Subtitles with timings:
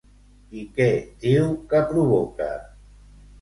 [0.61, 0.87] I què
[1.25, 2.49] diu que provoca?